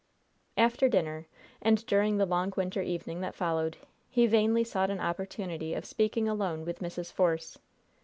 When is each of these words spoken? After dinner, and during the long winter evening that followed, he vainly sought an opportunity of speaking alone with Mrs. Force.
After 0.57 0.89
dinner, 0.89 1.27
and 1.61 1.85
during 1.85 2.17
the 2.17 2.25
long 2.25 2.51
winter 2.57 2.81
evening 2.81 3.21
that 3.21 3.35
followed, 3.35 3.77
he 4.09 4.25
vainly 4.25 4.63
sought 4.63 4.89
an 4.89 4.99
opportunity 4.99 5.75
of 5.75 5.85
speaking 5.85 6.27
alone 6.27 6.65
with 6.65 6.79
Mrs. 6.79 7.13
Force. 7.13 7.59